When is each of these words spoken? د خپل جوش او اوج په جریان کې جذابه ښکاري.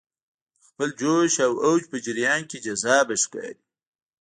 د 0.03 0.03
خپل 0.67 0.89
جوش 0.99 1.33
او 1.45 1.53
اوج 1.65 1.81
په 1.91 1.97
جریان 2.05 2.41
کې 2.49 2.57
جذابه 2.65 3.15
ښکاري. 3.23 3.61